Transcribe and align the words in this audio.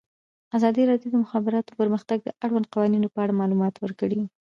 ازادي 0.57 0.83
راډیو 0.91 1.09
د 1.11 1.13
د 1.15 1.21
مخابراتو 1.23 1.77
پرمختګ 1.81 2.17
د 2.23 2.29
اړونده 2.43 2.71
قوانینو 2.73 3.07
په 3.13 3.19
اړه 3.23 3.37
معلومات 3.41 3.75
ورکړي. 3.79 4.19